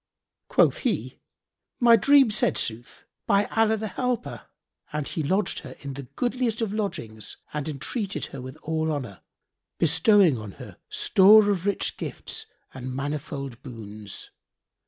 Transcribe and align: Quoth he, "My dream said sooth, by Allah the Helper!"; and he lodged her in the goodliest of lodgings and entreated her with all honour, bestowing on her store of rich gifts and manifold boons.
Quoth 0.47 0.79
he, 0.79 1.19
"My 1.79 1.95
dream 1.95 2.31
said 2.31 2.57
sooth, 2.57 3.05
by 3.27 3.45
Allah 3.55 3.77
the 3.77 3.87
Helper!"; 3.87 4.47
and 4.91 5.07
he 5.07 5.21
lodged 5.21 5.59
her 5.59 5.75
in 5.81 5.93
the 5.93 6.07
goodliest 6.15 6.59
of 6.59 6.73
lodgings 6.73 7.37
and 7.53 7.69
entreated 7.69 8.25
her 8.33 8.41
with 8.41 8.57
all 8.63 8.91
honour, 8.91 9.21
bestowing 9.77 10.39
on 10.39 10.53
her 10.53 10.77
store 10.89 11.51
of 11.51 11.67
rich 11.67 11.97
gifts 11.97 12.47
and 12.73 12.95
manifold 12.95 13.61
boons. 13.61 14.31